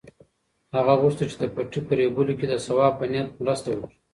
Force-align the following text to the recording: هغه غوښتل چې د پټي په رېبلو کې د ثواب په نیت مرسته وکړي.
هغه 0.75 0.93
غوښتل 1.01 1.27
چې 1.31 1.37
د 1.39 1.45
پټي 1.55 1.79
په 1.87 1.93
رېبلو 1.99 2.33
کې 2.39 2.45
د 2.49 2.53
ثواب 2.65 2.93
په 2.99 3.05
نیت 3.11 3.27
مرسته 3.41 3.67
وکړي. 3.71 3.97